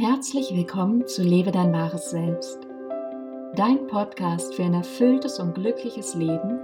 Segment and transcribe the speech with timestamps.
[0.00, 2.60] Herzlich willkommen zu Lebe dein wahres Selbst,
[3.56, 6.60] dein Podcast für ein erfülltes und glückliches Leben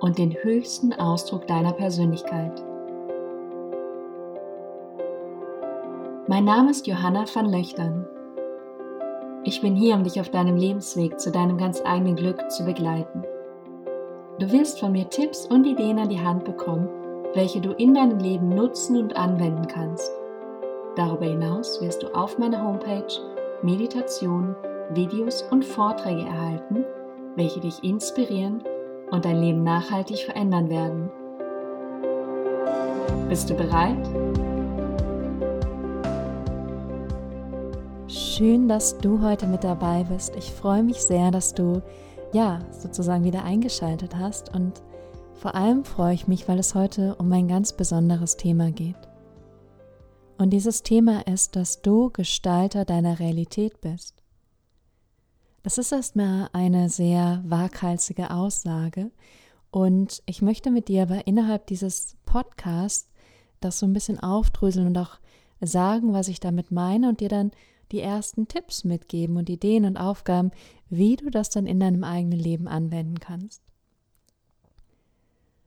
[0.00, 2.64] und den höchsten Ausdruck deiner Persönlichkeit.
[6.28, 8.06] Mein Name ist Johanna van Löchtern.
[9.44, 13.22] Ich bin hier, um dich auf deinem Lebensweg zu deinem ganz eigenen Glück zu begleiten.
[14.38, 16.88] Du wirst von mir Tipps und Ideen an die Hand bekommen,
[17.34, 20.10] welche du in deinem Leben nutzen und anwenden kannst.
[20.96, 23.06] Darüber hinaus wirst du auf meiner Homepage
[23.62, 24.56] Meditationen,
[24.94, 26.86] Videos und Vorträge erhalten,
[27.36, 28.64] welche dich inspirieren
[29.10, 31.10] und dein Leben nachhaltig verändern werden.
[33.28, 34.08] Bist du bereit?
[38.08, 40.34] Schön, dass du heute mit dabei bist.
[40.36, 41.82] Ich freue mich sehr, dass du
[42.32, 44.54] ja, sozusagen wieder eingeschaltet hast.
[44.54, 44.80] Und
[45.34, 48.96] vor allem freue ich mich, weil es heute um ein ganz besonderes Thema geht.
[50.38, 54.22] Und dieses Thema ist, dass du Gestalter deiner Realität bist.
[55.62, 59.10] Das ist erstmal eine sehr waghalsige Aussage.
[59.70, 63.10] Und ich möchte mit dir aber innerhalb dieses Podcasts
[63.60, 65.18] das so ein bisschen aufdröseln und auch
[65.60, 67.50] sagen, was ich damit meine und dir dann
[67.92, 70.50] die ersten Tipps mitgeben und Ideen und Aufgaben,
[70.90, 73.62] wie du das dann in deinem eigenen Leben anwenden kannst.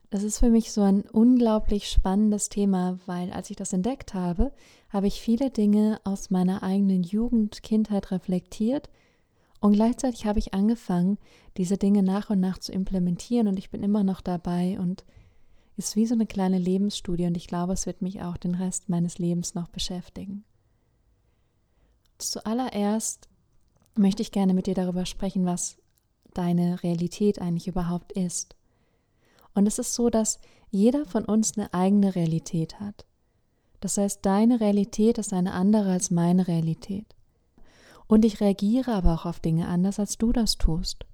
[0.10, 4.52] Das ist für mich so ein unglaublich spannendes Thema, weil als ich das entdeckt habe,
[4.90, 8.90] habe ich viele Dinge aus meiner eigenen Jugend, Kindheit reflektiert
[9.60, 11.20] und gleichzeitig habe ich angefangen,
[11.58, 15.06] diese Dinge nach und nach zu implementieren und ich bin immer noch dabei und
[15.78, 18.90] ist wie so eine kleine Lebensstudie und ich glaube, es wird mich auch den Rest
[18.90, 20.44] meines Lebens noch beschäftigen.
[22.18, 23.30] Zuallererst
[23.96, 25.78] möchte ich gerne mit dir darüber sprechen, was
[26.34, 28.56] deine Realität eigentlich überhaupt ist.
[29.54, 30.40] Und es ist so, dass
[30.72, 33.06] jeder von uns eine eigene Realität hat.
[33.80, 37.16] Das heißt, deine Realität ist eine andere als meine Realität.
[38.08, 41.06] Und ich reagiere aber auch auf Dinge anders, als du das tust.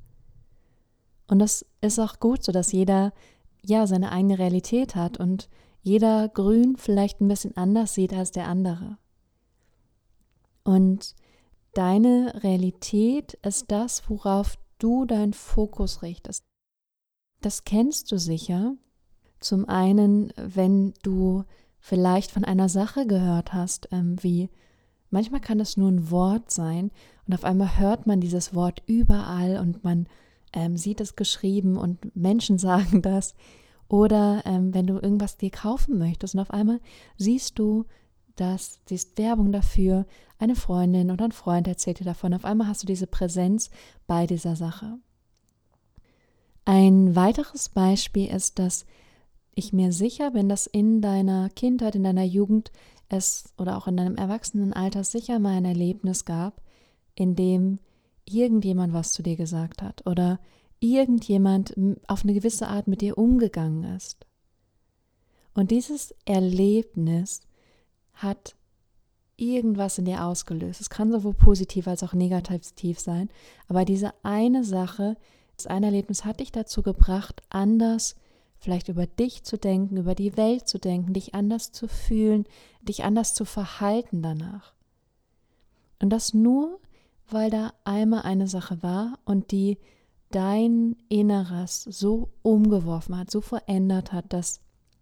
[1.28, 3.14] Und das ist auch gut so, dass jeder
[3.62, 5.50] ja seine eigene Realität hat und
[5.82, 8.98] jeder Grün vielleicht ein bisschen anders sieht als der andere.
[10.64, 11.16] Und
[11.74, 16.44] deine Realität ist das, worauf du deinen Fokus richtest.
[17.46, 18.74] Das kennst du sicher.
[19.40, 21.44] Zum einen, wenn du
[21.80, 24.50] vielleicht von einer Sache gehört hast, ähm, wie
[25.12, 26.90] manchmal kann es nur ein Wort sein
[27.28, 30.08] und auf einmal hört man dieses Wort überall und man
[30.54, 33.36] ähm, sieht es geschrieben und Menschen sagen das.
[33.88, 36.80] Oder ähm, wenn du irgendwas dir kaufen möchtest und auf einmal
[37.16, 37.86] siehst du
[38.38, 40.08] das, siehst Werbung dafür,
[40.40, 43.70] eine Freundin oder ein Freund erzählt dir davon, auf einmal hast du diese Präsenz
[44.08, 44.98] bei dieser Sache.
[46.66, 48.86] Ein weiteres Beispiel ist, dass
[49.54, 52.72] ich mir sicher bin, dass in deiner Kindheit, in deiner Jugend
[53.08, 56.62] es oder auch in deinem Erwachsenenalter sicher mal ein Erlebnis gab,
[57.14, 57.80] in dem
[58.26, 60.40] irgendjemand was zu dir gesagt hat oder
[60.80, 61.76] irgendjemand
[62.08, 64.26] auf eine gewisse Art mit dir umgegangen ist.
[65.54, 67.42] Und dieses Erlebnis
[68.14, 68.56] hat
[69.38, 70.82] irgendwas in dir ausgelöst.
[70.82, 73.30] Es kann sowohl positiv als auch negativ sein,
[73.68, 75.16] aber diese eine Sache,
[75.56, 78.16] das eine Erlebnis hat dich dazu gebracht, anders
[78.58, 82.46] vielleicht über dich zu denken, über die Welt zu denken, dich anders zu fühlen,
[82.82, 84.74] dich anders zu verhalten danach.
[86.02, 86.80] Und das nur,
[87.30, 89.78] weil da einmal eine Sache war und die
[90.32, 94.62] dein Inneres so umgeworfen hat, so verändert hat, dass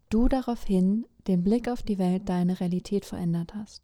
[0.09, 3.81] du daraufhin den Blick auf die Welt, deine Realität verändert hast.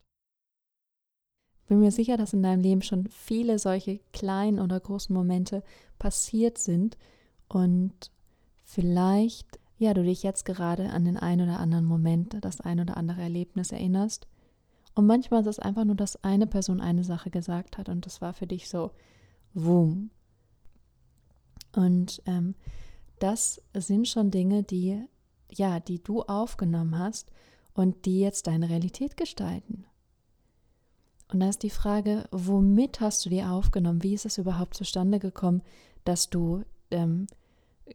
[1.70, 5.64] Bin mir sicher, dass in deinem Leben schon viele solche kleinen oder großen Momente
[6.00, 6.98] passiert sind
[7.48, 8.12] und
[8.66, 12.98] vielleicht, ja, du dich jetzt gerade an den einen oder anderen Moment, das ein oder
[12.98, 14.28] andere Erlebnis erinnerst.
[14.96, 18.20] Und manchmal ist es einfach nur, dass eine Person eine Sache gesagt hat und das
[18.20, 18.92] war für dich so,
[19.54, 20.10] wum.
[21.74, 22.56] Und ähm,
[23.20, 25.06] das sind schon Dinge, die
[25.52, 27.32] ja, die du aufgenommen hast
[27.74, 29.86] und die jetzt deine Realität gestalten.
[31.32, 34.04] Und da ist die Frage, womit hast du die aufgenommen?
[34.04, 35.62] Wie ist es überhaupt zustande gekommen,
[36.04, 37.28] dass du, ähm,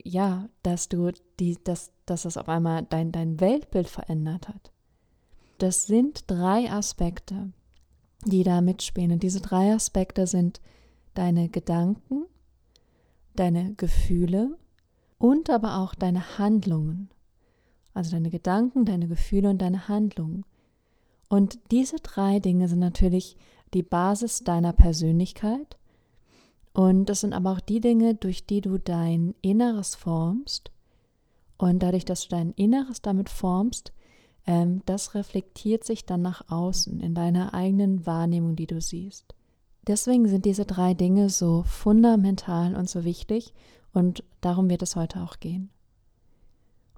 [0.02, 1.10] ja, dass du
[1.40, 4.72] die, dass, dass es auf einmal dein, dein Weltbild verändert hat?
[5.58, 7.52] Das sind drei Aspekte,
[8.24, 9.12] die da mitspielen.
[9.12, 10.60] Und diese drei Aspekte sind
[11.14, 12.26] deine Gedanken,
[13.34, 14.56] deine Gefühle
[15.18, 17.10] und aber auch deine Handlungen
[17.94, 20.44] also deine Gedanken, deine Gefühle und deine Handlungen.
[21.34, 23.36] Und diese drei Dinge sind natürlich
[23.72, 25.76] die Basis deiner Persönlichkeit.
[26.72, 30.70] Und das sind aber auch die Dinge, durch die du dein Inneres formst.
[31.58, 33.92] Und dadurch, dass du dein Inneres damit formst,
[34.46, 39.34] ähm, das reflektiert sich dann nach außen in deiner eigenen Wahrnehmung, die du siehst.
[39.88, 43.54] Deswegen sind diese drei Dinge so fundamental und so wichtig
[43.92, 45.73] und darum wird es heute auch gehen.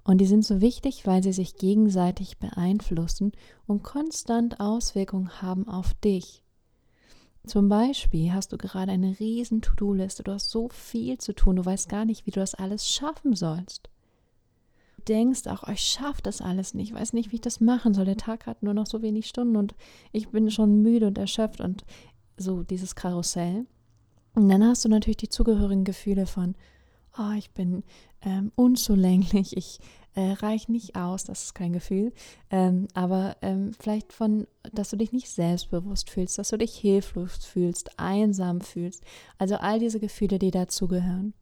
[0.07, 3.33] Und die sind so wichtig, weil sie sich gegenseitig beeinflussen
[3.65, 6.43] und konstant Auswirkungen haben auf dich.
[7.45, 11.65] Zum Beispiel hast du gerade eine riesen To-Do-Liste, du hast so viel zu tun, du
[11.65, 13.89] weißt gar nicht, wie du das alles schaffen sollst.
[14.95, 17.59] Du denkst auch, oh, ich schaffe das alles nicht, ich weiß nicht, wie ich das
[17.59, 18.05] machen soll.
[18.05, 19.75] Der Tag hat nur noch so wenig Stunden und
[20.13, 21.83] ich bin schon müde und erschöpft und
[22.37, 23.65] so dieses Karussell.
[24.35, 26.55] Und dann hast du natürlich die zugehörigen Gefühle von,
[27.17, 27.83] oh, ich bin
[28.27, 29.79] ähm, unzulänglich, ich
[30.15, 32.11] äh, reiche nicht aus, das ist kein Gefühl,
[32.51, 37.45] ähm, aber ähm, vielleicht von, dass du dich nicht selbstbewusst fühlst, dass du dich hilflos
[37.45, 39.03] fühlst, einsam fühlst,
[39.37, 41.33] also all diese Gefühle, die dazugehören.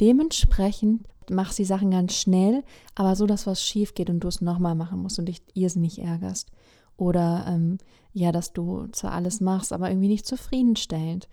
[0.00, 2.64] Dementsprechend mach die Sachen ganz schnell,
[2.96, 6.00] aber so, dass was schief geht und du es nochmal machen musst und dich irrsinnig
[6.00, 6.50] ärgerst.
[6.96, 7.78] Oder ähm,
[8.12, 11.28] ja, dass du zwar alles machst, aber irgendwie nicht zufriedenstellend.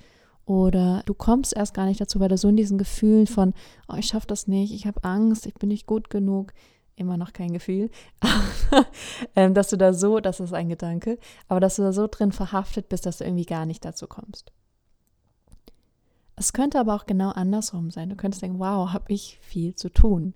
[0.51, 3.53] Oder du kommst erst gar nicht dazu, weil du so in diesen Gefühlen von,
[3.87, 6.51] oh, ich schaffe das nicht, ich habe Angst, ich bin nicht gut genug,
[6.97, 7.89] immer noch kein Gefühl,
[9.37, 12.33] ähm, dass du da so, das ist ein Gedanke, aber dass du da so drin
[12.33, 14.51] verhaftet bist, dass du irgendwie gar nicht dazu kommst.
[16.35, 18.09] Es könnte aber auch genau andersrum sein.
[18.09, 20.33] Du könntest denken, wow, habe ich viel zu tun.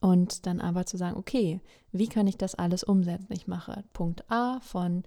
[0.00, 3.32] Und dann aber zu sagen, okay, wie kann ich das alles umsetzen?
[3.32, 5.02] Ich mache Punkt A von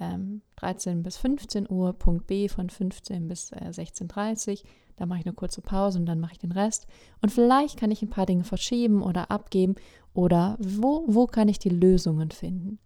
[0.00, 4.68] ähm, 13 bis 15 Uhr, Punkt B von 15 bis äh, 16.30 Uhr.
[4.96, 6.86] Da mache ich eine kurze Pause und dann mache ich den Rest.
[7.20, 9.74] Und vielleicht kann ich ein paar Dinge verschieben oder abgeben
[10.12, 12.78] oder wo, wo kann ich die Lösungen finden.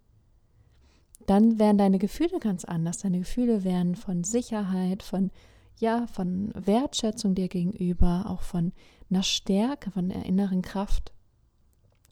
[1.27, 2.99] Dann wären deine Gefühle ganz anders.
[2.99, 5.29] Deine Gefühle wären von Sicherheit, von
[5.79, 8.73] ja, von Wertschätzung dir gegenüber, auch von
[9.09, 11.13] einer Stärke, von einer inneren Kraft.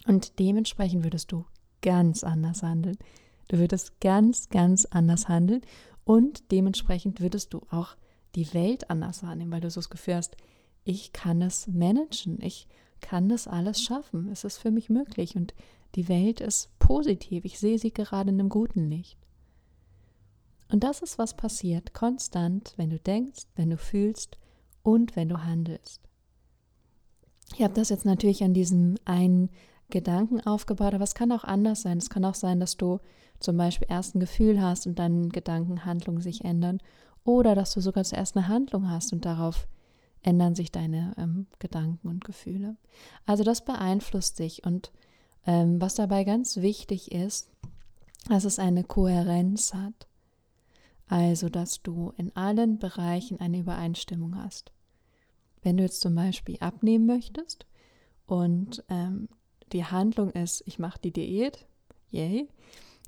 [0.05, 1.45] Und dementsprechend würdest du
[1.81, 2.97] ganz anders handeln.
[3.47, 5.61] Du würdest ganz, ganz anders handeln
[6.03, 7.95] und dementsprechend würdest du auch
[8.35, 10.37] die Welt anders wahrnehmen, weil du so das Gefühl hast,
[10.83, 12.67] ich kann es managen, ich
[13.01, 15.53] kann das alles schaffen, es ist für mich möglich und
[15.95, 19.17] die Welt ist positiv, ich sehe sie gerade in einem guten Licht.
[20.69, 24.37] Und das ist, was passiert, konstant, wenn du denkst, wenn du fühlst
[24.83, 26.01] und wenn du handelst.
[27.55, 29.49] Ich habe das jetzt natürlich an diesem einen
[29.89, 31.97] Gedanken aufgebaut, aber es kann auch anders sein.
[31.97, 32.99] Es kann auch sein, dass du
[33.39, 36.79] zum Beispiel erst ein Gefühl hast und dann Gedanken, Handlungen sich ändern.
[37.23, 39.67] Oder dass du sogar zuerst eine Handlung hast und darauf
[40.23, 42.75] ändern sich deine ähm, Gedanken und Gefühle.
[43.25, 44.65] Also das beeinflusst dich.
[44.65, 44.91] Und
[45.45, 47.49] ähm, was dabei ganz wichtig ist,
[48.27, 50.07] dass es eine Kohärenz hat.
[51.09, 54.73] Also, dass du in allen Bereichen eine Übereinstimmung hast.
[55.61, 57.65] Wenn du jetzt zum Beispiel abnehmen möchtest
[58.25, 59.29] und ähm,
[59.73, 61.67] die Handlung ist, ich mache die Diät,
[62.09, 62.47] yay.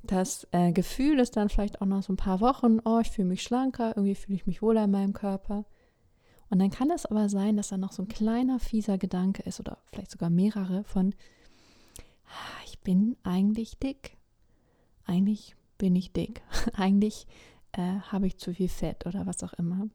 [0.02, 3.28] Das äh, Gefühl ist dann vielleicht auch noch so ein paar Wochen, oh, ich fühle
[3.28, 5.66] mich schlanker, irgendwie fühle ich mich wohler in meinem Körper.
[6.48, 9.60] Und dann kann es aber sein, dass da noch so ein kleiner fieser Gedanke ist
[9.60, 11.14] oder vielleicht sogar mehrere von,
[12.26, 14.16] ah, ich bin eigentlich dick.
[15.04, 16.42] Eigentlich bin ich dick.
[16.74, 17.26] eigentlich
[17.72, 19.88] äh, habe ich zu viel Fett oder was auch immer.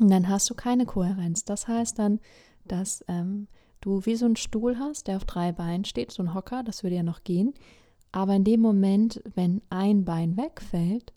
[0.00, 1.44] Und dann hast du keine Kohärenz.
[1.44, 2.20] Das heißt dann,
[2.64, 3.48] dass ähm,
[3.80, 6.82] du wie so einen Stuhl hast, der auf drei Beinen steht, so ein Hocker, das
[6.82, 7.54] würde ja noch gehen.
[8.12, 11.12] Aber in dem Moment, wenn ein Bein wegfällt,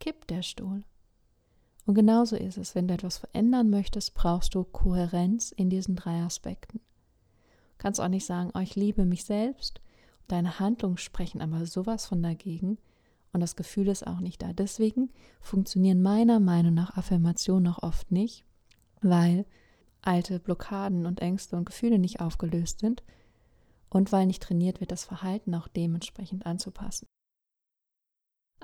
[0.00, 0.84] kippt der Stuhl.
[1.84, 6.22] Und genauso ist es, wenn du etwas verändern möchtest, brauchst du Kohärenz in diesen drei
[6.22, 6.78] Aspekten.
[6.78, 9.80] Du kannst auch nicht sagen, oh, ich liebe mich selbst,
[10.28, 12.78] deine Handlungen sprechen aber sowas von dagegen
[13.32, 14.52] und das Gefühl ist auch nicht da.
[14.52, 18.44] Deswegen funktionieren meiner Meinung nach Affirmationen auch oft nicht,
[19.00, 19.44] weil
[20.02, 23.02] alte Blockaden und Ängste und Gefühle nicht aufgelöst sind
[23.88, 27.06] und weil nicht trainiert wird, das Verhalten auch dementsprechend anzupassen.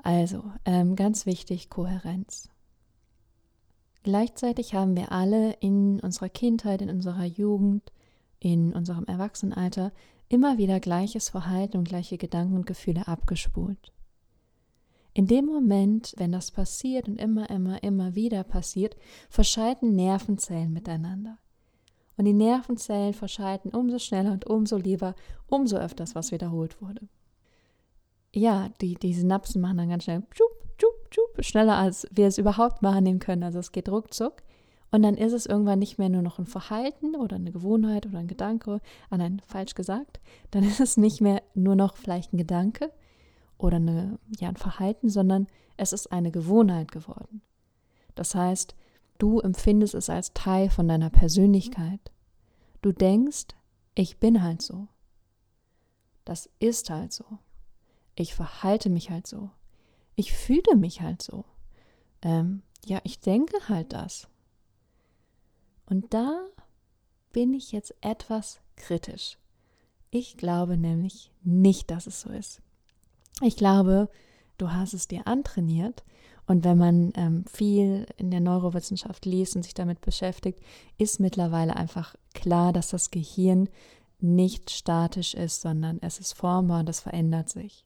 [0.03, 2.49] Also, ähm, ganz wichtig, Kohärenz.
[4.03, 7.91] Gleichzeitig haben wir alle in unserer Kindheit, in unserer Jugend,
[8.39, 9.91] in unserem Erwachsenenalter
[10.29, 13.91] immer wieder gleiches Verhalten und gleiche Gedanken und Gefühle abgespult.
[15.13, 18.95] In dem Moment, wenn das passiert und immer, immer, immer wieder passiert,
[19.29, 21.37] verschalten Nervenzellen miteinander.
[22.17, 25.15] Und die Nervenzellen verschalten umso schneller und umso lieber,
[25.47, 27.07] umso öfters, was wiederholt wurde.
[28.33, 32.37] Ja, die, die Synapsen machen dann ganz schnell tschup, tschup, tschup, schneller, als wir es
[32.37, 33.43] überhaupt wahrnehmen können.
[33.43, 34.43] Also es geht ruckzuck.
[34.91, 38.19] Und dann ist es irgendwann nicht mehr nur noch ein Verhalten oder eine Gewohnheit oder
[38.19, 40.19] ein Gedanke, ah nein, falsch gesagt,
[40.51, 42.91] dann ist es nicht mehr nur noch vielleicht ein Gedanke,
[43.59, 45.47] oder eine, ja, ein Verhalten, sondern
[45.77, 47.41] es ist eine Gewohnheit geworden.
[48.15, 48.75] Das heißt,
[49.19, 51.99] du empfindest es als Teil von deiner Persönlichkeit.
[52.81, 53.47] Du denkst,
[53.93, 54.87] ich bin halt so.
[56.25, 57.25] Das ist halt so.
[58.15, 59.49] ich verhalte mich halt so.
[60.15, 61.45] Ich fühle mich halt so.
[62.21, 64.27] Ähm, ja, ich denke halt das.
[65.85, 66.45] Und da
[67.31, 69.37] bin ich jetzt etwas kritisch.
[70.11, 72.61] Ich glaube nämlich nicht, dass es so ist.
[73.41, 74.09] Ich glaube,
[74.57, 76.03] du hast es dir antrainiert.
[76.45, 80.59] Und wenn man ähm, viel in der Neurowissenschaft liest und sich damit beschäftigt,
[80.97, 83.69] ist mittlerweile einfach klar, dass das Gehirn
[84.19, 87.85] nicht statisch ist, sondern es ist formbar und es verändert sich.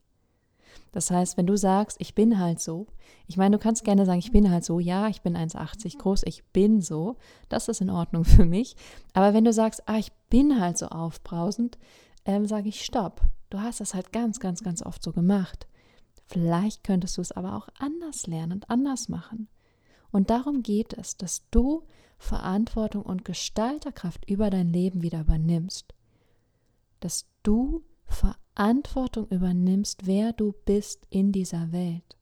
[0.93, 2.87] Das heißt, wenn du sagst, ich bin halt so,
[3.27, 6.23] ich meine, du kannst gerne sagen, ich bin halt so, ja, ich bin 1,80 groß,
[6.23, 7.17] ich bin so,
[7.49, 8.75] das ist in Ordnung für mich.
[9.13, 11.77] Aber wenn du sagst, ah, ich bin halt so aufbrausend,
[12.25, 13.21] ähm, sage ich, stopp.
[13.53, 15.67] Du hast das halt ganz, ganz, ganz oft so gemacht.
[16.25, 19.47] Vielleicht könntest du es aber auch anders lernen und anders machen.
[20.09, 21.83] Und darum geht es, dass du
[22.17, 25.93] Verantwortung und Gestalterkraft über dein Leben wieder übernimmst.
[26.99, 32.17] Dass du Verantwortung übernimmst, wer du bist in dieser Welt.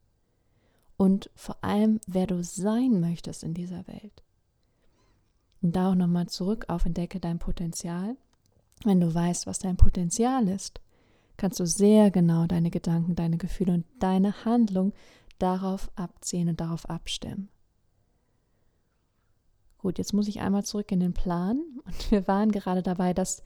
[0.98, 4.22] Und vor allem, wer du sein möchtest in dieser Welt.
[5.62, 8.18] Und da auch nochmal zurück auf Entdecke dein Potenzial.
[8.84, 10.82] Wenn du weißt, was dein Potenzial ist,
[11.42, 14.94] kannst du sehr genau deine Gedanken, deine Gefühle und deine Handlung
[15.40, 17.50] darauf abziehen und darauf abstimmen.
[19.80, 23.42] Gut, jetzt muss ich einmal zurück in den Plan und wir waren gerade dabei, dass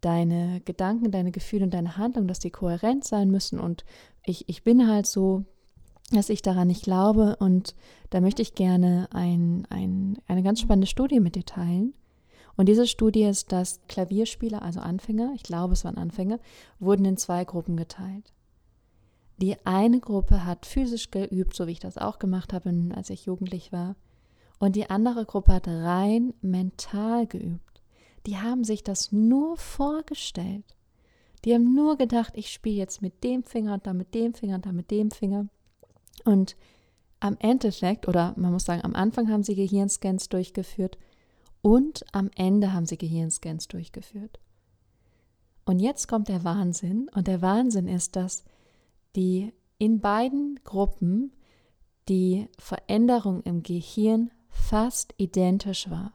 [0.00, 3.84] deine Gedanken, deine Gefühle und deine Handlung, dass die kohärent sein müssen und
[4.24, 5.44] ich, ich bin halt so,
[6.12, 7.74] dass ich daran nicht glaube und
[8.08, 11.92] da möchte ich gerne ein, ein, eine ganz spannende Studie mit dir teilen.
[12.56, 16.38] Und diese Studie ist, dass Klavierspieler, also Anfänger, ich glaube es waren Anfänger,
[16.78, 18.32] wurden in zwei Gruppen geteilt.
[19.38, 23.26] Die eine Gruppe hat physisch geübt, so wie ich das auch gemacht habe, als ich
[23.26, 23.96] jugendlich war.
[24.58, 27.82] Und die andere Gruppe hat rein mental geübt.
[28.24, 30.64] Die haben sich das nur vorgestellt.
[31.44, 34.56] Die haben nur gedacht, ich spiele jetzt mit dem Finger und dann mit dem Finger
[34.56, 35.46] und dann mit dem Finger.
[36.24, 36.56] Und
[37.20, 40.96] am Endeffekt, oder man muss sagen, am Anfang haben sie Gehirnscans durchgeführt
[41.66, 44.38] und am Ende haben sie Gehirnscans durchgeführt.
[45.64, 47.10] Und jetzt kommt der Wahnsinn.
[47.12, 48.44] Und der Wahnsinn ist, dass
[49.16, 51.32] die in beiden Gruppen
[52.08, 56.12] die Veränderung im Gehirn fast identisch war.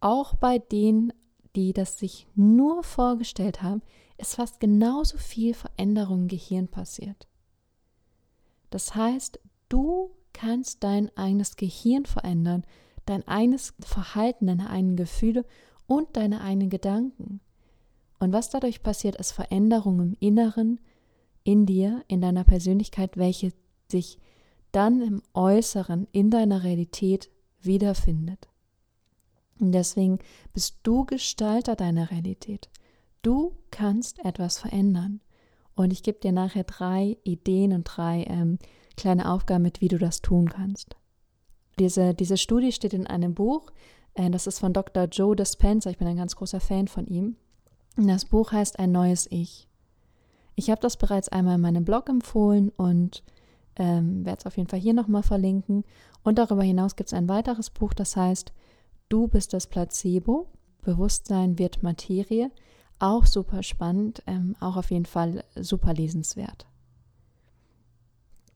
[0.00, 1.12] Auch bei denen,
[1.54, 3.82] die das sich nur vorgestellt haben,
[4.16, 7.28] ist fast genauso viel Veränderung im Gehirn passiert.
[8.70, 12.64] Das heißt, du kannst dein eigenes Gehirn verändern
[13.06, 15.44] dein eigenes Verhalten, deine eigenen Gefühle
[15.86, 17.40] und deine eigenen Gedanken.
[18.18, 20.80] Und was dadurch passiert, ist Veränderung im Inneren,
[21.42, 23.52] in dir, in deiner Persönlichkeit, welche
[23.90, 24.18] sich
[24.72, 27.30] dann im Äußeren, in deiner Realität
[27.60, 28.48] wiederfindet.
[29.60, 30.18] Und deswegen
[30.52, 32.68] bist du Gestalter deiner Realität.
[33.22, 35.20] Du kannst etwas verändern.
[35.76, 38.58] Und ich gebe dir nachher drei Ideen und drei ähm,
[38.96, 40.96] kleine Aufgaben mit, wie du das tun kannst.
[41.78, 43.72] Diese, diese Studie steht in einem Buch,
[44.14, 45.04] äh, das ist von Dr.
[45.04, 47.36] Joe Dispenza, ich bin ein ganz großer Fan von ihm.
[47.96, 49.68] Das Buch heißt Ein neues Ich.
[50.56, 53.22] Ich habe das bereits einmal in meinem Blog empfohlen und
[53.76, 55.84] ähm, werde es auf jeden Fall hier nochmal verlinken.
[56.22, 58.52] Und darüber hinaus gibt es ein weiteres Buch, das heißt
[59.08, 60.46] Du bist das Placebo,
[60.82, 62.50] Bewusstsein wird Materie.
[62.98, 66.66] Auch super spannend, ähm, auch auf jeden Fall super lesenswert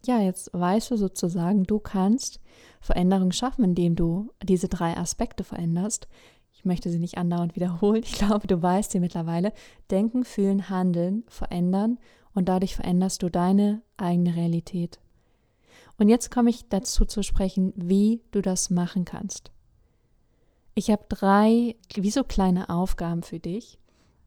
[0.07, 2.41] ja, jetzt weißt du sozusagen, du kannst
[2.81, 6.09] Veränderung schaffen, indem du diese drei Aspekte veränderst.
[6.53, 8.03] Ich möchte sie nicht andauernd wiederholen.
[8.05, 9.53] Ich glaube, du weißt sie mittlerweile.
[9.91, 11.99] Denken, fühlen, handeln, verändern
[12.35, 14.99] und dadurch veränderst du deine eigene Realität.
[15.99, 19.51] Und jetzt komme ich dazu zu sprechen, wie du das machen kannst.
[20.75, 23.81] Ich habe drei, wie so kleine Aufgaben für dich.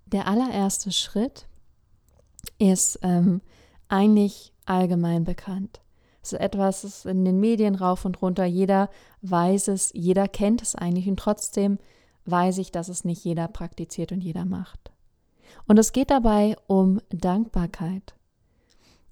[0.06, 1.48] Der allererste Schritt
[2.60, 3.42] ist ähm,
[3.92, 5.82] eigentlich allgemein bekannt.
[6.24, 8.46] Es ist etwas, das ist in den Medien rauf und runter.
[8.46, 8.90] Jeder
[9.22, 11.80] weiß es, jeder kennt es eigentlich und trotzdem
[12.26, 14.92] weiß ich, dass es nicht jeder praktiziert und jeder macht.
[15.68, 18.16] Und es geht dabei um Dankbarkeit.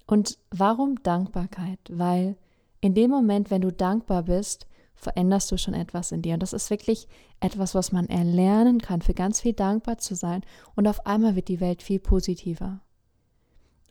[0.06, 1.80] Und warum Dankbarkeit?
[1.90, 2.36] Weil
[2.80, 6.34] in dem Moment, wenn du dankbar bist, veränderst du schon etwas in dir.
[6.34, 7.08] Und das ist wirklich
[7.40, 10.42] etwas, was man erlernen kann, für ganz viel dankbar zu sein.
[10.74, 12.80] Und auf einmal wird die Welt viel positiver.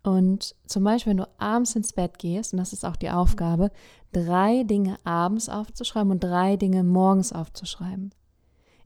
[0.10, 3.70] Und zum Beispiel, wenn du abends ins Bett gehst, und das ist auch die Aufgabe,
[4.12, 8.12] drei Dinge abends aufzuschreiben und drei Dinge morgens aufzuschreiben.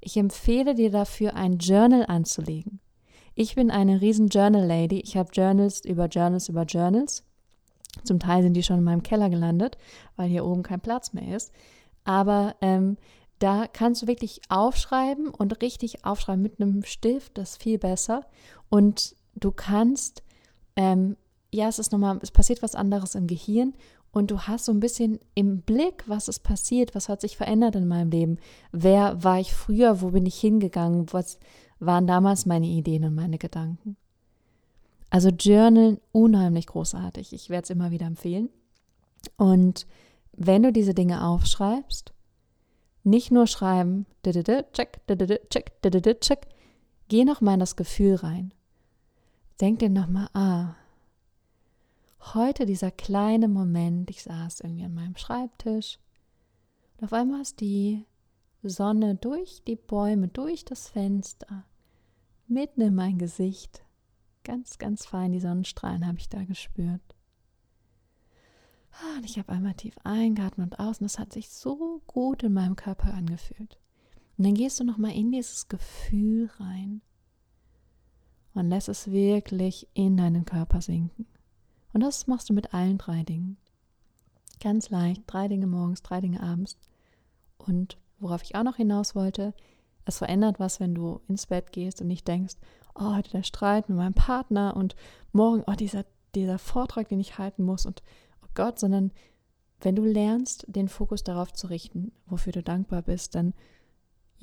[0.01, 2.82] Ich empfehle dir dafür, ein Journal anzulegen.
[3.36, 5.00] Ich bin eine riesen Journal-Lady.
[5.00, 7.24] Ich habe Journals über Journals über Journals.
[8.03, 9.77] Zum Teil sind die schon in meinem Keller gelandet,
[10.18, 11.53] weil hier oben kein Platz mehr ist.
[12.03, 12.98] Aber ähm,
[13.39, 18.25] da kannst du wirklich aufschreiben und richtig aufschreiben mit einem Stift, das ist viel besser.
[18.70, 20.22] Und du kannst
[20.75, 21.18] ähm,
[21.53, 23.74] ja, es ist nochmal, es passiert was anderes im Gehirn
[24.12, 27.75] und du hast so ein bisschen im Blick, was ist passiert, was hat sich verändert
[27.75, 28.38] in meinem Leben.
[28.72, 31.39] Wer war ich früher, wo bin ich hingegangen, was
[31.80, 33.98] waren damals meine Ideen und meine Gedanken.
[35.10, 37.34] Also Journal unheimlich großartig.
[37.34, 38.50] Ich werde es immer wieder empfehlen.
[39.38, 39.86] Und
[40.36, 42.13] wenn du diese Dinge aufschreibst,
[43.03, 46.48] nicht nur schreiben, check, check, check,
[47.10, 48.53] geh nochmal in das Gefühl rein.
[49.62, 50.76] Denk dir nochmal, ah,
[52.34, 56.00] heute dieser kleine Moment, ich saß irgendwie an meinem Schreibtisch
[56.98, 58.06] und auf einmal ist die
[58.64, 61.66] Sonne durch die Bäume, durch das Fenster,
[62.48, 63.84] mitten in mein Gesicht.
[64.44, 67.16] Ganz, ganz fein die Sonnenstrahlen habe ich da gespürt.
[68.92, 72.44] Ah, und ich habe einmal tief eingeatmet und aus und es hat sich so gut
[72.44, 73.80] in meinem Körper angefühlt.
[74.38, 77.02] Und dann gehst du nochmal in dieses Gefühl rein
[78.54, 81.26] und lässt es wirklich in deinen Körper sinken.
[81.94, 83.58] Und das machst du mit allen drei Dingen.
[84.60, 86.78] Ganz leicht, drei Dinge morgens, drei Dinge abends.
[87.58, 89.54] Und worauf ich auch noch hinaus wollte,
[90.06, 92.56] es verändert was, wenn du ins Bett gehst und nicht denkst,
[92.96, 94.96] oh, heute der Streit mit meinem Partner und
[95.32, 96.06] morgen, oh, dieser,
[96.36, 98.04] dieser Vortrag, den ich halten muss und
[98.44, 99.12] oh Gott, sondern
[99.82, 103.54] wenn du lernst, den Fokus darauf zu richten, wofür du dankbar bist, dann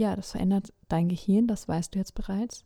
[0.01, 2.65] ja, das verändert dein Gehirn, das weißt du jetzt bereits,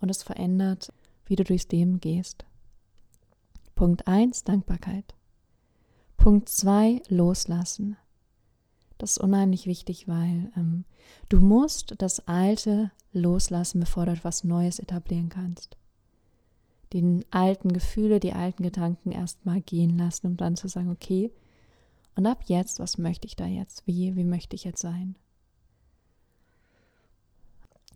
[0.00, 0.92] und es verändert,
[1.26, 2.44] wie du durchs Leben gehst.
[3.74, 5.14] Punkt 1, Dankbarkeit.
[6.16, 7.96] Punkt 2, loslassen.
[8.98, 10.84] Das ist unheimlich wichtig, weil ähm,
[11.28, 15.76] du musst das Alte loslassen, bevor du etwas Neues etablieren kannst.
[16.92, 21.30] Die alten Gefühle, die alten Gedanken erstmal gehen lassen, um dann zu sagen, okay,
[22.14, 23.86] und ab jetzt, was möchte ich da jetzt?
[23.86, 25.16] Wie, wie möchte ich jetzt sein?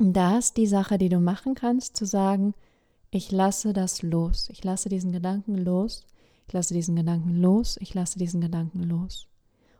[0.02, 2.54] Da ist die Sache, die du machen kannst, zu sagen,
[3.10, 4.48] ich lasse das los.
[4.48, 6.06] Ich lasse diesen Gedanken los.
[6.46, 7.76] Ich lasse diesen Gedanken los.
[7.80, 9.26] Ich lasse diesen Gedanken los.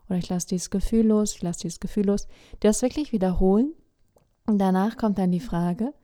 [0.09, 1.37] Oder ich lasse dieses Gefühl los.
[1.37, 2.29] Ich lasse dieses Gefühl los.
[2.61, 3.73] Das wirklich wiederholen.
[4.47, 5.95] Und danach kommt dann die Frage,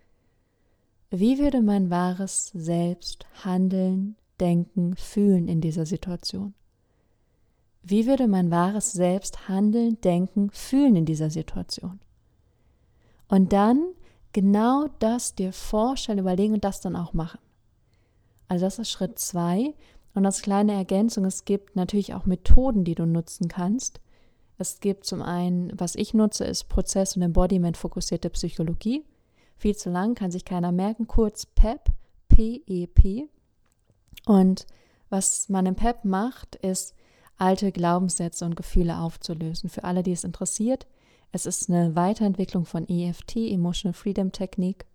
[1.10, 6.54] wie würde mein wahres Selbst handeln, denken, fühlen in dieser Situation?
[7.82, 12.00] Wie würde mein wahres Selbst handeln, denken, fühlen in dieser Situation?
[13.28, 13.84] Und dann
[14.36, 17.38] genau das dir vorstellen, überlegen und das dann auch machen.
[18.48, 19.72] Also das ist Schritt zwei.
[20.14, 23.98] Und als kleine Ergänzung, es gibt natürlich auch Methoden, die du nutzen kannst.
[24.58, 29.06] Es gibt zum einen, was ich nutze, ist Prozess- und Embodiment-fokussierte Psychologie.
[29.56, 31.06] Viel zu lang, kann sich keiner merken.
[31.06, 31.88] Kurz PEP,
[32.28, 33.08] P-E-P.
[33.08, 33.28] E
[34.26, 34.66] und
[35.08, 36.94] was man im PEP macht, ist,
[37.38, 39.70] alte Glaubenssätze und Gefühle aufzulösen.
[39.70, 40.86] Für alle, die es interessiert,
[41.36, 44.86] es ist eine Weiterentwicklung von EFT, Emotional Freedom Technik.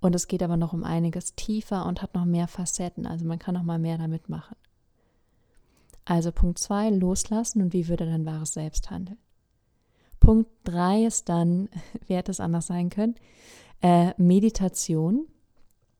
[0.00, 3.06] Und es geht aber noch um einiges tiefer und hat noch mehr Facetten.
[3.06, 4.54] Also man kann noch mal mehr damit machen.
[6.04, 9.18] Also Punkt 2, loslassen und wie würde dein wahres Selbst handeln.
[10.20, 11.68] Punkt 3 ist dann,
[12.06, 13.16] wie hätte es anders sein können,
[13.82, 15.26] äh, Meditation.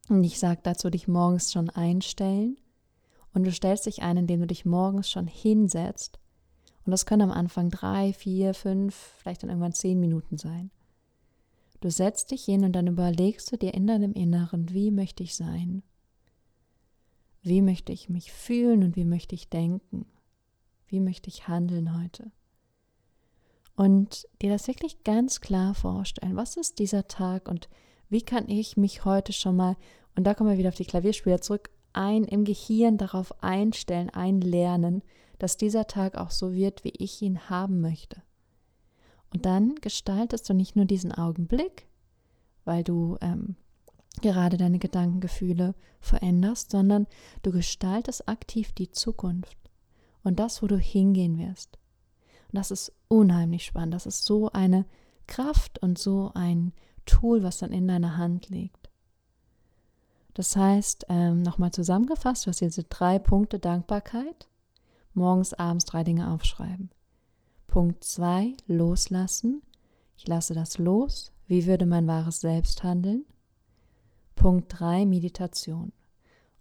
[0.09, 2.59] Und ich sage dazu, dich morgens schon einstellen.
[3.35, 6.21] Und du stellst dich ein, indem du dich morgens schon hinsetzt
[6.89, 10.71] und das können am Anfang drei, vier, fünf, vielleicht dann irgendwann zehn Minuten sein.
[11.83, 15.37] Du setzt dich hin und dann überlegst du dir in deinem Inneren, wie möchte ich
[15.37, 15.83] sein?
[17.43, 20.07] Wie möchte ich mich fühlen und wie möchte ich denken?
[20.87, 22.33] Wie möchte ich handeln heute?
[23.77, 26.37] Und dir das wirklich ganz klar vorstellen.
[26.37, 27.69] Was ist dieser Tag und
[28.09, 29.77] wie kann ich mich heute schon mal,
[30.17, 35.03] und da kommen wir wieder auf die Klavierspieler zurück, ein im Gehirn darauf einstellen, einlernen,
[35.39, 38.23] dass dieser Tag auch so wird, wie ich ihn haben möchte.
[39.33, 41.87] Und dann gestaltest du nicht nur diesen Augenblick,
[42.65, 43.57] weil du ähm,
[44.21, 47.07] gerade deine Gedankengefühle veränderst, sondern
[47.43, 49.59] du gestaltest aktiv die Zukunft
[50.23, 51.79] und das, wo du hingehen wirst.
[52.51, 53.95] Und das ist unheimlich spannend.
[53.95, 54.87] Das ist so eine
[55.27, 56.73] Kraft und so ein
[57.05, 58.78] Tool, was dann in deiner Hand liegt.
[60.39, 64.47] Das heißt, ähm, nochmal zusammengefasst, du hast diese drei Punkte Dankbarkeit,
[65.13, 66.91] morgens, abends drei Dinge aufschreiben.
[67.67, 69.63] Punkt 2, loslassen.
[70.17, 71.33] Ich lasse das los.
[71.49, 73.25] Wie würde mein wahres Selbst handeln?
[74.37, 75.91] Punkt 3, Meditation.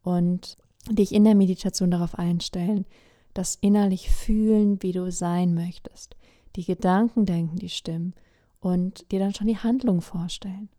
[0.01, 0.57] Und
[0.89, 2.87] dich in der Meditation darauf einstellen,
[3.35, 6.15] das innerlich fühlen, wie du sein möchtest.
[6.55, 8.15] Die Gedanken denken, die stimmen
[8.59, 10.69] und dir dann schon die Handlung vorstellen.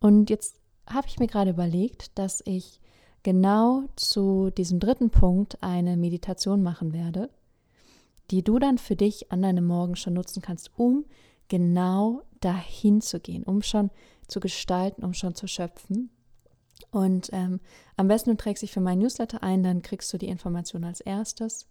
[0.00, 2.80] Und jetzt habe ich mir gerade überlegt, dass ich
[3.22, 7.30] genau zu diesem dritten Punkt eine Meditation machen werde,
[8.30, 11.04] die du dann für dich an deinem Morgen schon nutzen kannst, um
[11.48, 13.90] genau dahin zu gehen, um schon
[14.28, 16.10] zu gestalten, um schon zu schöpfen.
[16.90, 17.60] Und ähm,
[17.96, 21.00] am besten du trägst dich für mein Newsletter ein, dann kriegst du die Information als
[21.00, 21.66] erstes.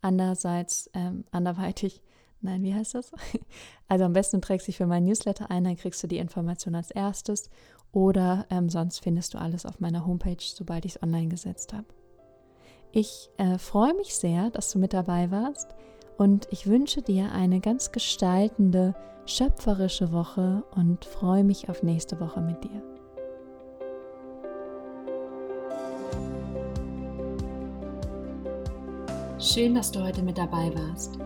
[0.00, 2.02] Andererseits, ähm, anderweitig,
[2.40, 3.12] nein, wie heißt das?
[3.88, 6.74] Also am besten du trägst dich für mein Newsletter ein, dann kriegst du die Information
[6.74, 7.50] als erstes.
[7.92, 11.86] Oder ähm, sonst findest du alles auf meiner Homepage, sobald ich es online gesetzt habe.
[12.90, 15.68] Ich äh, freue mich sehr, dass du mit dabei warst
[16.16, 18.94] und ich wünsche dir eine ganz gestaltende,
[19.26, 22.82] schöpferische Woche und freue mich auf nächste Woche mit dir.
[29.38, 31.18] Schön, dass du heute mit dabei warst.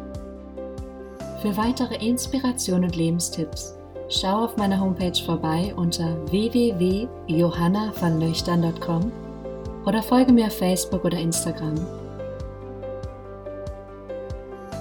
[1.42, 3.76] Für weitere Inspiration und Lebenstipps
[4.08, 9.12] schau auf meiner Homepage vorbei unter www.johannavanlöchtern.com
[9.84, 11.74] oder folge mir auf Facebook oder Instagram.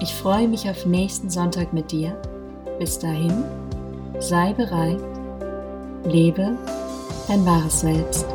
[0.02, 2.16] Ich freue mich auf nächsten Sonntag mit dir.
[2.80, 3.44] Bis dahin,
[4.20, 5.02] sei bereit,
[6.04, 6.58] lebe
[7.28, 8.26] dein wahres Selbst.